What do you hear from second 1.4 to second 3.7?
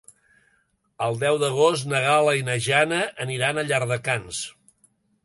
d'agost na Gal·la i na Jana aniran a